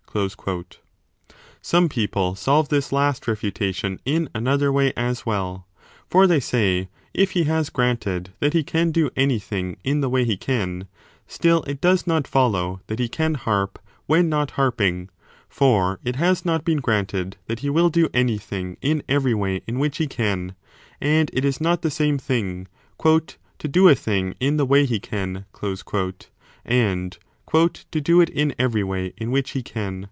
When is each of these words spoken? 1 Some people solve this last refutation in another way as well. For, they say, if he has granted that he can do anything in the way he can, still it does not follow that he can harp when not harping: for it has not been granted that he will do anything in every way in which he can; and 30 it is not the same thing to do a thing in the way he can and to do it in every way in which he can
1 0.13 0.29
Some 1.61 1.87
people 1.87 2.35
solve 2.35 2.67
this 2.67 2.91
last 2.91 3.29
refutation 3.29 3.97
in 4.03 4.27
another 4.35 4.69
way 4.69 4.91
as 4.97 5.25
well. 5.25 5.67
For, 6.09 6.27
they 6.27 6.41
say, 6.41 6.89
if 7.13 7.31
he 7.31 7.45
has 7.45 7.69
granted 7.69 8.33
that 8.41 8.51
he 8.51 8.61
can 8.61 8.91
do 8.91 9.09
anything 9.15 9.77
in 9.85 10.01
the 10.01 10.09
way 10.09 10.25
he 10.25 10.35
can, 10.35 10.87
still 11.27 11.63
it 11.63 11.79
does 11.79 12.05
not 12.05 12.27
follow 12.27 12.81
that 12.87 12.99
he 12.99 13.07
can 13.07 13.35
harp 13.35 13.79
when 14.05 14.27
not 14.27 14.51
harping: 14.59 15.07
for 15.47 16.01
it 16.03 16.17
has 16.17 16.43
not 16.43 16.65
been 16.65 16.79
granted 16.81 17.37
that 17.47 17.59
he 17.59 17.69
will 17.69 17.87
do 17.89 18.09
anything 18.13 18.75
in 18.81 19.03
every 19.07 19.33
way 19.33 19.61
in 19.65 19.79
which 19.79 19.95
he 19.97 20.07
can; 20.07 20.55
and 20.99 21.29
30 21.29 21.37
it 21.37 21.45
is 21.45 21.61
not 21.61 21.83
the 21.83 21.89
same 21.89 22.17
thing 22.17 22.67
to 23.01 23.29
do 23.61 23.87
a 23.87 23.95
thing 23.95 24.35
in 24.41 24.57
the 24.57 24.65
way 24.65 24.83
he 24.85 24.99
can 24.99 25.45
and 26.65 27.17
to 27.53 28.01
do 28.01 28.19
it 28.19 28.29
in 28.29 28.55
every 28.59 28.83
way 28.83 29.13
in 29.17 29.31
which 29.31 29.51
he 29.51 29.63
can 29.63 29.91